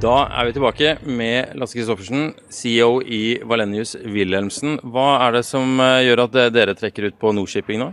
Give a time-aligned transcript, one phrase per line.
[0.00, 4.78] Da er vi tilbake med Lasse Christoffersen, CEO i Valenius Wilhelmsen.
[4.80, 7.90] Hva er det som eh, gjør at eh, dere trekker ut på Nordshipping nå?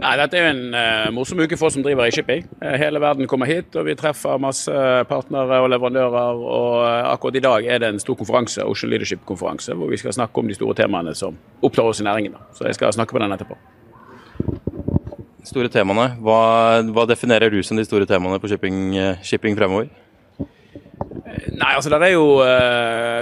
[0.00, 2.42] Nei, Dette er en uh, morsom uke for oss som driver i shipping.
[2.58, 6.42] Uh, hele verden kommer hit, og vi treffer masse partnere og leverandører.
[6.42, 10.18] og uh, Akkurat i dag er det en stor konferanse, Ocean Leadership-konferanse, hvor vi skal
[10.18, 12.34] snakke om de store temaene som opptar oss i næringen.
[12.34, 12.50] Da.
[12.58, 13.60] Så jeg skal snakke på den etterpå.
[15.54, 16.16] Store temaene.
[16.18, 16.42] Hva,
[16.90, 18.88] hva definerer du som de store temaene på shipping,
[19.22, 19.92] shipping fremover?
[21.30, 22.38] Nei, altså det er, jo,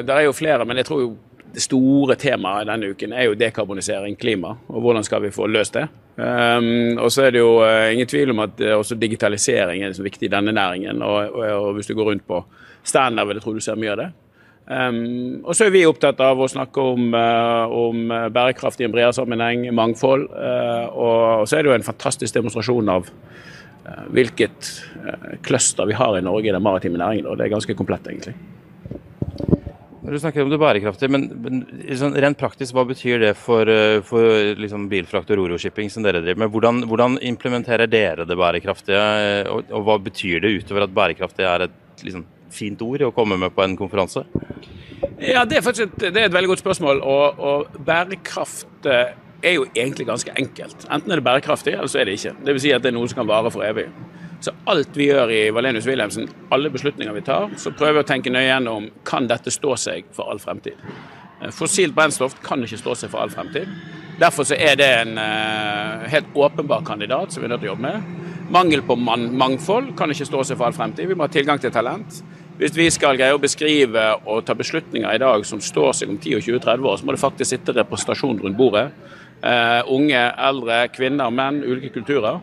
[0.07, 1.09] det er jo flere, men jeg tror jo
[1.55, 5.79] det store temaet denne uken er jo dekarbonisering, klima, og hvordan skal vi få løst
[5.79, 5.87] det.
[6.19, 10.03] Um, og så er det jo uh, ingen tvil om at uh, også digitalisering er
[10.03, 11.03] viktig i denne næringen.
[11.03, 12.43] Og, og, og hvis du går rundt på
[12.85, 14.09] standard, vil jeg tro du ser mye av det.
[14.69, 18.93] Um, og så er vi opptatt av å snakke om, uh, om bærekraft i en
[18.93, 20.29] bredere sammenheng, mangfold.
[20.29, 23.09] og, så er det jo en fantastisk demonstrasjon av
[24.15, 24.71] hvilket
[25.47, 27.27] cluster vi har i Norge i den maritime næringen.
[27.27, 28.37] Og det er ganske komplett, egentlig.
[30.09, 33.99] Du snakker om det bærekraftige, men, men liksom, rent praktisk, hva betyr det for, eh,
[34.07, 36.53] for liksom, bilfrakt og roroshipping som dere driver med?
[36.55, 41.45] Hvordan, hvordan, implementerer dere det bærekraftige, eh, og, og, hva betyr det utover at bærekraftig
[41.45, 44.25] er et liksom, fint ord å komme med på en konferanse?
[45.21, 47.03] Ja, Det er faktisk et, det er et veldig godt spørsmål.
[47.03, 50.87] Og, og, bærekraft eh, er jo egentlig ganske enkelt.
[50.91, 52.35] Enten er det bærekraftig, eller så er det ikke.
[52.49, 53.87] Vil si at det er noe som kan vare for evig.
[54.41, 58.09] Så alt vi gjør i Valenius Wilhelmsen, alle beslutninger vi tar, så prøver vi å
[58.11, 60.79] tenke nøye gjennom kan dette stå seg for all fremtid.
[61.43, 63.71] Eh, fossilt brennstoff kan ikke stå seg for all fremtid.
[64.19, 67.87] Derfor er det en uh, helt åpenbar kandidat som vi er nødt til å jobbe
[67.87, 68.25] med.
[68.51, 71.07] Mangel på man mangfold kan ikke stå seg for all fremtid.
[71.07, 72.19] Vi må ha tilgang til talent.
[72.59, 76.19] Hvis vi skal greie å beskrive og ta beslutninger i dag som står seg om
[76.19, 78.89] 10-20-30 år, så må det faktisk sitte representasjon rundt bordet.
[79.39, 82.41] Uh, unge, eldre, kvinner, menn, ulike kulturer.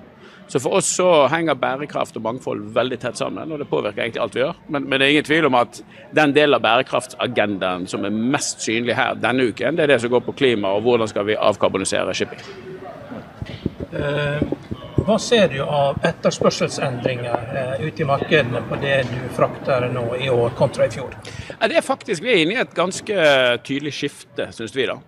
[0.48, 4.22] Så for oss så henger bærekraft og mangfold veldig tett sammen, og det påvirker egentlig
[4.22, 4.60] alt vi gjør.
[4.70, 5.80] Men, men det er ingen tvil om at
[6.14, 10.14] den delen av bærekraftsagendaen som er mest synlig her denne uken, det er det som
[10.14, 12.46] går på klima og hvordan skal vi avkarbonisere shipping.
[13.96, 14.44] Uh,
[15.06, 20.30] hva ser du av etterspørselsendringer uh, ute i markedene på det du frakter nå i
[20.30, 21.18] år kontra i fjor?
[21.56, 23.28] Det er faktisk, Vi er inne i et ganske
[23.66, 24.86] tydelig skifte, syns vi.
[24.86, 25.00] da.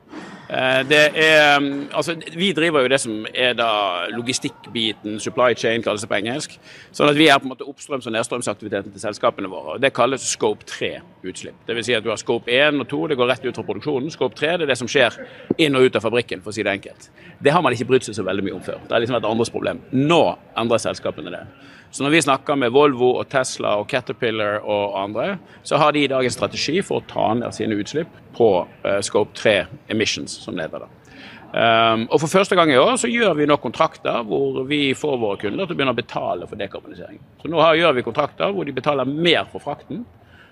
[0.49, 3.69] Eh, er, mm, altså, vi driver jo det som er da
[4.15, 6.55] logistikkbiten, supply chain kalles det på engelsk.
[6.95, 9.75] Sånn at vi er på en måte oppstrøms- og nedstrømsaktiviteten til selskapene våre.
[9.75, 11.55] og Det kalles scope 3-utslipp.
[11.67, 11.85] Dvs.
[11.85, 14.11] Si at du har scope 1 og 2, det går rett ut fra produksjonen.
[14.11, 15.19] Scope 3 det er det som skjer
[15.57, 17.09] inn og ut av fabrikken, for å si det enkelt.
[17.43, 18.79] Det har man ikke brydd seg så veldig mye om før.
[18.87, 19.81] Det har liksom vært andres problem.
[19.91, 21.43] Nå endrer selskapene det.
[21.91, 26.03] Så når vi snakker med Volvo og Tesla og Caterpillar og andre, så har de
[26.03, 29.55] i dag en strategi for å ta ned sine utslipp på uh, Scope 3
[29.93, 30.83] Emissions, som det heter.
[30.83, 31.07] da.
[31.47, 35.13] Um, og For første gang i år så gjør vi nå kontrakter hvor vi får
[35.21, 37.21] våre kunder til å begynne å betale for dekarbonisering.
[37.41, 40.03] Så Nå gjør vi kontrakter hvor de betaler mer for frakten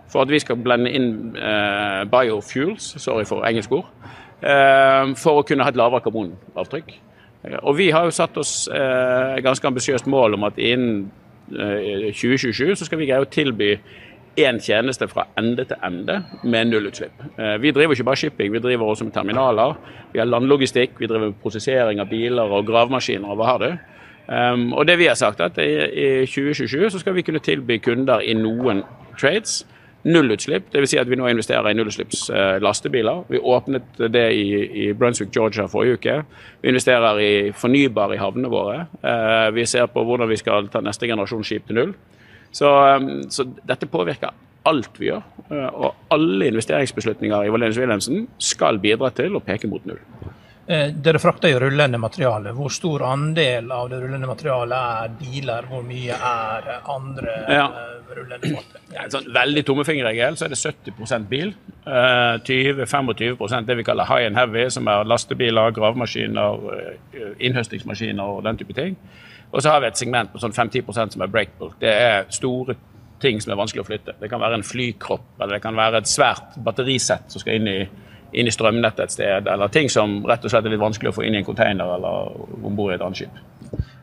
[0.07, 3.91] for at vi skal blende inn uh, biofuels, sorry for engelsk ord,
[4.45, 6.95] uh, for å kunne ha et lavere karbonavtrykk.
[7.61, 11.03] Og Vi har jo satt oss et ganske ambisiøst mål om at innen
[11.49, 13.75] 2027 så skal vi greie å tilby
[14.35, 17.23] én tjeneste fra ende til ende med nullutslipp.
[17.39, 19.75] Eh, vi driver ikke bare shipping, vi driver også med terminaler.
[20.13, 23.69] Vi har landlogistikk, vi driver med prosessering av biler og gravemaskiner og hva har du.
[24.25, 27.77] Um, og det vi har sagt er at I 2027 så skal vi kunne tilby
[27.77, 28.81] kunder i noen
[29.19, 29.59] trades
[30.05, 30.69] nullutslipp.
[30.73, 30.91] Dvs.
[30.93, 33.23] Si at vi nå investerer i nullutslipps uh, lastebiler.
[33.31, 34.47] Vi åpnet det i,
[34.85, 36.17] i, Brunswick, Georgia forrige uke.
[36.61, 38.85] Vi investerer i fornybar i havnene våre.
[39.01, 41.95] Uh, vi ser på hvordan vi skal ta neste generasjon skip til null.
[42.55, 44.35] Så, um, så, dette påvirker
[44.65, 45.25] alt vi gjør.
[45.49, 50.01] Uh, og alle investeringsbeslutninger i Valenius Wilhelmsen skal bidra til å peke mot null.
[50.67, 52.53] Eh, dere frakter jo rullende materiale.
[52.57, 55.67] Hvor stor andel av det rullende materialet er biler?
[55.69, 57.67] Hvor mye er andre ja.
[57.67, 58.79] Eh, rullende fartøy?
[58.95, 61.53] Ja, sånn veldig tommefingerregel så er det 70% bil.
[61.85, 66.65] 20-25 det vi kaller high and heavy, som er lastebiler, gravemaskiner,
[67.37, 68.97] innhøstingsmaskiner og den type ting.
[69.51, 71.77] Og så har vi et segment på sånn 5-10% som er breakbook.
[71.79, 72.73] Det er store
[73.21, 74.17] ting som er vanskelig å flytte.
[74.19, 77.69] Det kan være en flykropp, eller det kan være et svært batterisett som skal inn
[77.69, 77.77] i,
[78.31, 81.17] inn i strømnettet et sted, eller ting som rett og slett er litt vanskelig å
[81.19, 83.43] få inn i en container eller om bord i et annet skip.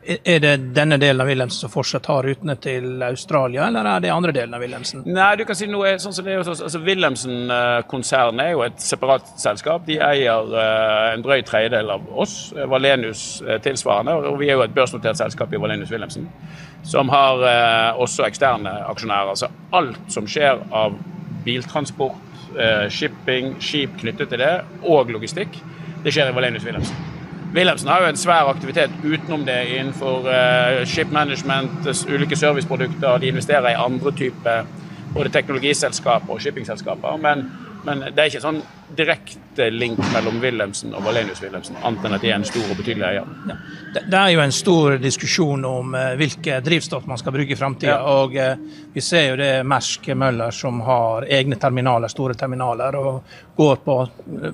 [0.03, 4.09] Er det denne delen av Wilhelmsen som fortsatt har rutene til Australia, eller er det
[4.11, 5.05] andre delen av Wilhelmsen?
[5.07, 9.31] Nei, du kan si noe sånn som det er altså Wilhelmsen-konsernet er jo et separat
[9.39, 9.85] selskap.
[9.87, 12.35] De eier uh, en drøy tredjedel av oss,
[12.73, 14.17] Valenius uh, tilsvarende.
[14.33, 16.27] Og vi er jo et børsnotert selskap i Valenius Wilhelmsen,
[16.83, 17.39] som har
[18.03, 19.39] også eksterne aksjonærer.
[19.39, 20.97] Så alt som skjer av
[21.45, 22.19] biltransport,
[22.93, 24.53] shipping, skip knyttet til det,
[24.83, 25.57] og logistikk,
[26.03, 27.09] det skjer i Valenius Wilhelmsen.
[27.53, 33.19] Wilhelmsen har jo en svær aktivitet utenom det innenfor uh, ship management, ulike serviceprodukter.
[33.21, 34.65] De investerer i andre typer
[35.13, 37.19] både teknologiselskaper og shippingselskaper.
[37.21, 37.45] Men
[37.83, 38.61] men det er ikke sånn
[38.95, 42.77] direkte link mellom Wilhelmsen og Valenius Wilhelmsen, annet enn at de er en stor og
[42.77, 43.29] betydelig eier.
[43.49, 43.55] Ja.
[43.93, 47.95] Det er jo en stor diskusjon om uh, hvilke drivstoff man skal bruke i framtida.
[47.95, 48.17] Ja.
[48.23, 53.37] Og uh, vi ser jo det Mersk Møller som har egne terminaler, store terminaler, og
[53.57, 54.49] går på uh,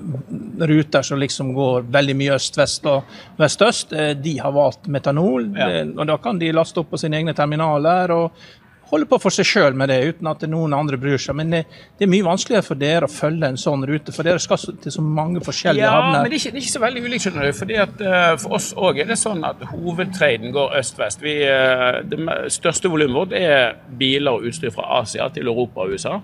[0.72, 3.96] ruter som liksom går veldig mye øst-vest og vest-øst.
[4.22, 5.84] de har valgt metanol, ja.
[5.84, 8.10] og da kan de laste opp på sine egne terminaler.
[8.16, 8.48] og
[8.90, 11.36] holder på for seg sjøl med det, uten at noen andre bryr seg.
[11.38, 11.62] Men det,
[11.96, 14.94] det, er mye vanskeligere for dere å følge en sånn rute, for dere skal til
[14.94, 16.18] så mange forskjellige ja, havner.
[16.18, 17.52] Ja, men det er, ikke, det er ikke så veldig ulikt, skjønner du.
[17.60, 21.24] fordi at uh, For oss òg er det sånn at hovedtraden går øst-vest.
[21.24, 26.18] Uh, det største volumet vårt er biler og utstyr fra Asia til Europa og USA.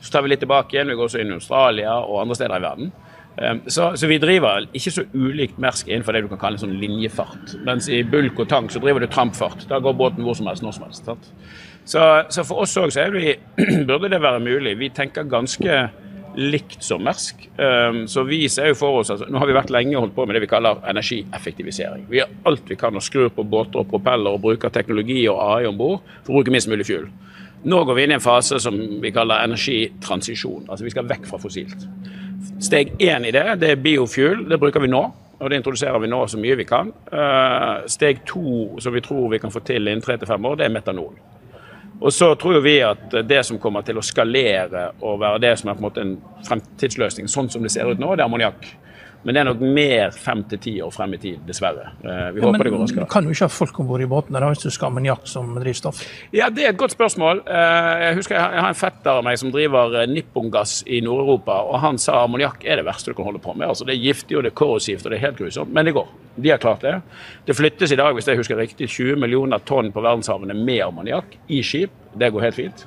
[0.00, 0.90] Så tar vi litt tilbake igjen.
[0.90, 2.96] Vi går også inn i Australia og andre steder i verden.
[3.38, 6.64] Um, så, så, vi driver ikke så ulikt Mersk innenfor det du kan kalle en
[6.64, 7.54] sånn linjefart.
[7.66, 9.68] Mens i bulk og tank så driver du trampfart.
[9.70, 11.06] Da går båten hvor som helst, når som helst.
[11.06, 11.30] Sant?
[11.88, 12.92] Så, så for oss òg
[13.88, 14.76] burde det være mulig.
[14.76, 15.88] Vi tenker ganske
[16.38, 17.48] likt som Mersk.
[17.56, 20.26] Um, så vi ser jo for oss altså, Nå har vi vært lenge holdt på
[20.26, 22.04] med det vi kaller energieffektivisering.
[22.10, 25.40] Vi gjør alt vi kan og skrur på båter og propeller og bruker teknologi og
[25.42, 27.08] AI om bord for å bruke minst mulig fuel.
[27.68, 30.68] Nå går vi inn i en fase som vi kaller energitransisjon.
[30.68, 31.88] Altså vi skal vekk fra fossilt.
[32.62, 34.44] Steg én i det, det er biofuel.
[34.50, 35.02] Det bruker vi nå.
[35.38, 36.92] Og det introduserer vi nå så mye vi kan.
[37.10, 40.60] Uh, steg to som vi tror vi kan få til innen tre til fem år,
[40.60, 41.16] det er metanol.
[41.98, 45.72] Og så tror vi at det som kommer til å skalere og være det som
[45.72, 46.12] er en en
[46.46, 48.68] fremtidsløsning, sånn som det ser ut nå, det er ammoniakk.
[49.22, 51.90] Men det er nok mer fem til ti år frem i tid, dessverre.
[52.04, 53.06] Eh, vi ja, håper det går raskere.
[53.10, 55.50] Kan jo ikke ha folk om bord i båtene hvis du skal ha ammoniakk som
[55.58, 56.02] drivstoff?
[56.34, 57.42] Ja, Det er et godt spørsmål.
[57.46, 61.58] Eh, jeg husker jeg har en fetter av meg som driver eh, Nippongass i Nord-Europa,
[61.66, 63.66] og han sa ammoniakk er det verste du kan holde på med.
[63.68, 65.96] Altså, det er giftig og det er korrosivt og det er helt grusomt, men det
[65.98, 66.12] går.
[66.38, 66.94] De har klart det.
[67.48, 71.34] Det flyttes i dag, hvis jeg husker riktig, 20 millioner tonn på verdenshavene med ammoniakk
[71.50, 71.90] i skip.
[72.14, 72.86] Det går helt fint.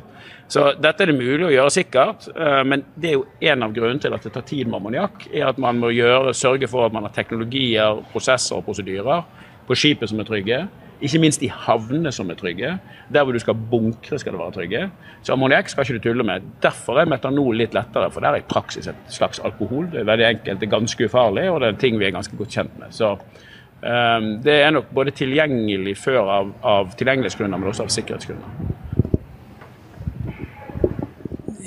[0.51, 3.74] Så dette er det mulig å gjøre sikkert, eh, men det er jo en av
[3.75, 5.30] grunnene til at det tar tid med ammoniakk.
[5.33, 9.24] er At man må gjøre, sørge for at man har teknologier, prosesser og prosedyrer
[9.68, 10.68] på skipet som er trygge.
[11.01, 12.75] Ikke minst i havnene som er trygge.
[13.10, 14.81] Der hvor du skal bunkre, skal det være trygge.
[15.24, 16.45] Så ammoniakk skal ikke du tulle med.
[16.62, 19.88] Derfor er metanol litt lettere, for der er i praksis et slags alkohol.
[19.94, 22.38] Det er veldig enkelt, det er ganske ufarlig, og det er ting vi er ganske
[22.38, 22.94] godt kjent med.
[22.94, 28.81] Så um, det er nok både tilgjengelig før av, av tilgjengelighetsgrunner, men også av sikkerhetsgrunner.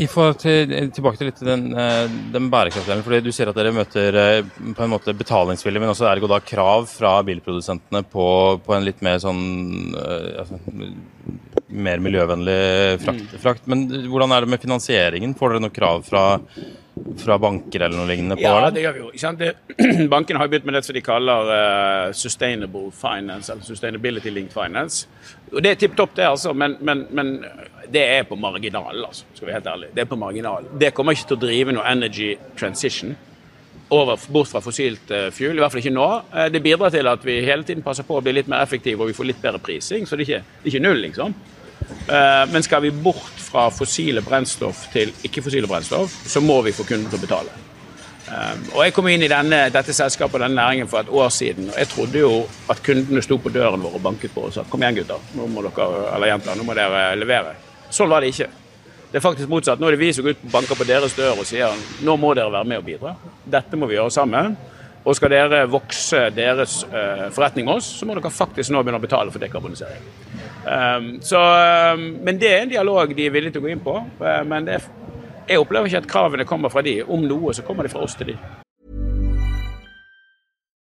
[0.01, 2.05] I forhold til, tilbake til litt den, eh,
[2.35, 3.03] den bærekraftdelen.
[3.07, 4.43] fordi Du sier at dere møter eh,
[4.75, 8.27] på en måte betalingsvilje, men også ergo da krav fra bilprodusentene på,
[8.65, 10.61] på en litt mer sånn eh, altså,
[11.75, 12.59] mer miljøvennlig
[13.03, 13.43] frakt, mm.
[13.43, 13.69] frakt.
[13.71, 15.37] Men hvordan er det med finansieringen?
[15.39, 16.25] Får dere noe krav fra,
[17.23, 18.39] fra banker eller noe lignende?
[18.39, 19.13] på Ja, det gjør vi jo.
[19.15, 19.53] Ikke
[20.15, 25.09] Bankene har begynt med det som de kaller uh, sustainable finance, eller sustainability linked finance.
[25.53, 26.55] Og Det er tipp topp, det, altså.
[26.55, 27.37] Men, men, men
[27.93, 29.93] det er på marginal, altså, skal vi være helt ærlig.
[29.95, 30.67] Det er på marginal.
[30.81, 33.17] Det kommer ikke til å drive noe energy transition
[33.89, 36.07] over, bort fra fossilt uh, fuel, i hvert fall ikke nå.
[36.33, 39.05] Uh, det bidrar til at vi hele tiden passer på å bli litt mer effektive
[39.05, 41.37] og vi får litt bedre prising, så det er ikke, det er ikke null, liksom.
[42.09, 46.87] Uh, men skal vi bort fra fossile brennstoff til ikke-fossile brennstoff, så må vi få
[46.89, 47.61] kunden til å betale.
[48.73, 51.69] og Jeg kom inn i denne, dette selskapet og denne næringen for et år siden.
[51.69, 52.33] og Jeg trodde jo
[52.73, 55.47] at kundene sto på døren vår og banket på og sa kom igjen gutter, nå
[55.53, 57.55] må dere, eller jenter, nå må dere levere.
[57.95, 58.51] Sånn var det ikke.
[59.13, 59.79] Det er faktisk motsatt.
[59.79, 62.17] Nå er det vi som går ut og banker på deres dør og sier nå
[62.19, 63.13] må dere være med og bidra.
[63.47, 64.57] Dette må vi gjøre sammen.
[65.05, 68.99] Og skal dere vokse deres uh, forretning med oss, så må dere faktisk nå begynne
[68.99, 70.09] å betale for dekarbonisering.
[70.65, 71.45] Um, så,
[71.93, 73.99] um, men det er en dialog de er villige til å gå inn på.
[74.19, 74.89] Uh, men er,
[75.45, 77.03] jeg opplever ikke at kravene kommer fra de.
[77.05, 78.41] Om noe så kommer de fra oss til de.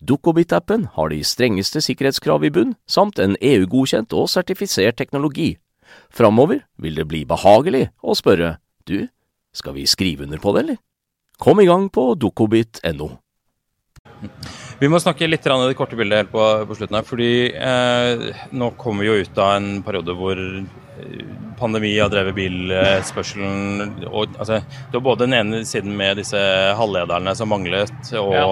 [0.00, 5.54] Dukkobit-appen har de strengeste sikkerhetskrav i bunn, samt en EU-godkjent og sertifisert teknologi.
[6.14, 8.56] Framover vil det bli behagelig å spørre
[8.88, 9.06] du,
[9.54, 10.80] skal vi skrive under på det, eller?
[11.38, 13.10] Kom i gang på dukkobit.no.
[14.80, 17.06] Vi må snakke litt i det korte bildet helt på, på slutten her.
[17.06, 18.24] fordi eh,
[18.56, 21.22] Nå kommer vi jo ut av en periode hvor eh,
[21.58, 24.04] pandemi har drevet bilspørselen.
[24.10, 26.40] og altså, Det var både den ene siden med disse
[26.78, 28.44] halvlederne som manglet, og, ja.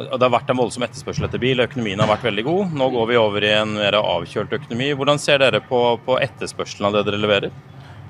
[0.00, 1.60] Det har vært en voldsom etterspørsel etter bil.
[1.64, 2.74] Økonomien har vært veldig god.
[2.80, 4.92] Nå går vi over i en mer avkjølt økonomi.
[4.96, 7.56] Hvordan ser dere på, på etterspørselen av det dere leverer?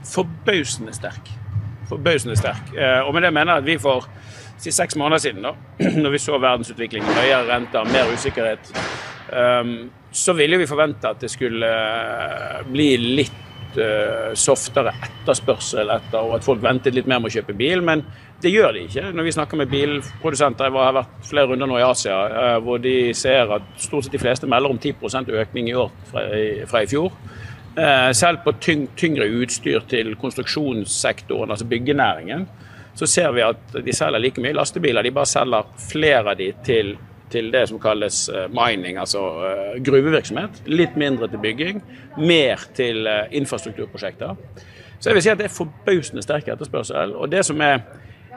[0.06, 1.32] Forbausende sterk.
[1.90, 2.70] Forbausende sterk.
[2.76, 4.06] Eh, og med det mener jeg at vi for
[4.60, 5.54] seks måneder siden, da,
[6.02, 8.72] når vi så verdensutviklingen, høyere renter, mer usikkerhet,
[9.32, 9.76] um,
[10.12, 16.38] så ville vi forvente at det skulle eh, bli litt uh, softere etterspørsel etter, og
[16.38, 17.84] at folk ventet litt mer med å kjøpe bil.
[17.86, 18.04] Men
[18.42, 19.10] det gjør de ikke.
[19.14, 22.80] Når vi snakker med bilprodusenter, jeg har vært flere runder nå i Asia, uh, hvor
[22.82, 24.94] de ser at stort sett de fleste melder om 10
[25.42, 26.24] økning i år fra,
[26.70, 27.12] fra i fjor.
[27.76, 32.48] Uh, selv på tyng, tyngre utstyr til konstruksjonssektoren, altså byggenæringen,
[32.94, 35.02] så ser vi at de selger like mye lastebiler.
[35.02, 36.96] De bare selger flere av de til,
[37.30, 39.22] til det som kalles eh, mining, altså
[39.86, 40.58] gruvevirksomhet.
[40.66, 41.78] Litt mindre til bygging,
[42.18, 44.34] mer til infrastrukturprosjekter.
[45.00, 47.14] Så jeg vil si at det er forbausende sterk etterspørsel.
[47.16, 47.78] Og det som er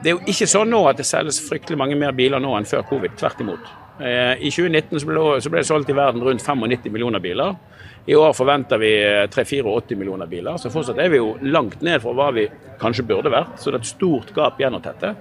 [0.01, 2.67] det er jo ikke sånn nå at det selges fryktelig mange mer biler nå enn
[2.67, 3.15] før covid.
[3.19, 3.71] Tvert imot.
[4.01, 5.07] I 2019 så
[5.53, 7.53] ble, det solgt i verden rundt 95 millioner biler.
[8.05, 8.91] I år forventer vi
[9.31, 12.49] 3-84 millioner biler, så fortsatt er vi jo langt ned fra hva vi
[12.81, 13.55] kanskje burde vært.
[13.61, 15.13] Så det er et stort gap igjen å tette.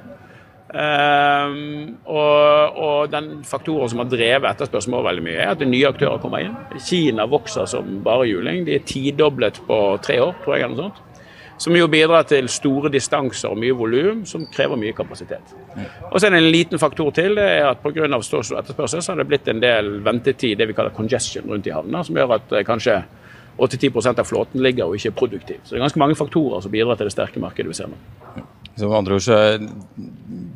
[0.72, 6.20] Um, og, og, den faktoren som har drevet etterspørselen veldig mye, er at nye aktører
[6.22, 6.56] kommer inn.
[6.80, 8.64] Kina vokser som bare juling.
[8.66, 10.64] De er tidoblet på tre år, tror jeg.
[10.64, 11.11] eller noe sånt.
[11.62, 15.52] Som jo bidrar til store distanser og mye volum, som krever mye kapasitet.
[16.10, 17.36] Og så er det en liten faktor til.
[17.38, 18.22] det er at Pga.
[18.22, 21.74] stor etterspørsel så har det blitt en del ventetid, det vi kaller congestion, rundt i
[21.74, 23.02] havna, som gjør at eh, kanskje
[23.58, 25.60] 8-10 av flåten ligger og ikke er produktiv.
[25.62, 28.00] Så det er ganske mange faktorer som bidrar til det sterke markedet vi ser nå.
[28.76, 29.58] Så med andre ord, så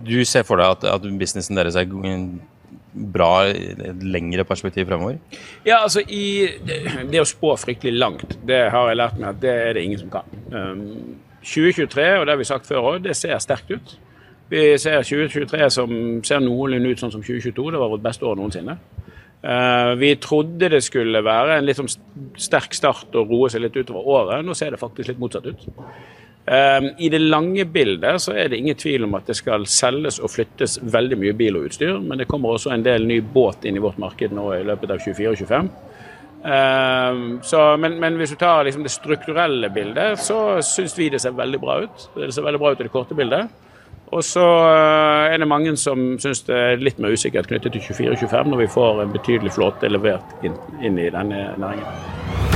[0.07, 1.89] Du ser for deg at, at businessen deres er
[2.97, 3.47] bra
[4.03, 5.19] lengre perspektiv fremover?
[5.67, 9.55] Ja, altså i, det, å spå fryktelig langt, det har jeg lært meg at det
[9.67, 10.37] er det ingen som kan.
[10.53, 10.83] Um,
[11.47, 13.97] 2023, og det har vi sagt før òg, det ser sterkt ut.
[14.51, 15.93] Vi ser 2023 som
[16.27, 17.71] ser noenlunde ut sånn som 2022.
[17.75, 18.79] Det var vårt beste år noensinne.
[19.47, 21.91] Uh, vi trodde det skulle være en litt sånn
[22.41, 24.47] sterk start og roe seg litt utover året.
[24.47, 25.67] Nå ser det faktisk litt motsatt ut.
[26.47, 30.21] Ehm, I det lange bildet så er det ingen tvil om at det skal selges
[30.23, 33.67] og flyttes veldig mye bil og utstyr, men det kommer også en del ny båt
[33.67, 35.71] inn i vårt marked nå i løpet av 24 og 25.
[36.47, 41.23] Ehm, så, men, men, hvis du tar liksom det strukturelle bildet, så syns vi det
[41.25, 42.11] ser veldig bra ut.
[42.15, 43.49] Det ser veldig bra ut i det korte bildet.
[44.15, 47.83] Og så eh, er det mange som syns det er litt mer usikkert knyttet til
[47.89, 52.56] 24 og 25 når vi får en betydelig flåte levert inn, inn i denne næringen.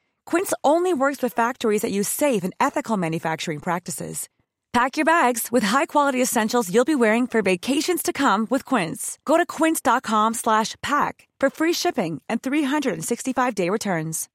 [0.25, 4.27] Quince only works with factories that use safe and ethical manufacturing practices.
[4.73, 9.19] Pack your bags with high-quality essentials you'll be wearing for vacations to come with Quince.
[9.25, 14.29] Go to quince.com slash pack for free shipping and 365-day returns.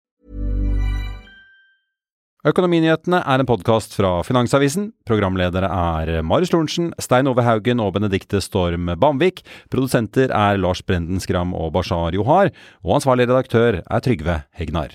[2.47, 4.93] Økonominyhetene er en podkast fra Finansavisen.
[5.09, 9.43] Programledere er Marius Lorentzen, Stein Ove Haugen og Benedikte Storm Bamvik.
[9.73, 12.53] Produsenter er Lars Brenden Skram og Bashar Johar.
[12.85, 14.95] Og ansvarlig redaktør er Trygve Hegnar.